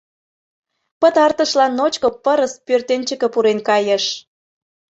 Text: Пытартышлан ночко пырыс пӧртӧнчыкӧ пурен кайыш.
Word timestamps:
Пытартышлан 0.99 1.71
ночко 1.79 2.09
пырыс 2.23 2.53
пӧртӧнчыкӧ 2.65 3.27
пурен 3.33 3.59
кайыш. 3.67 4.05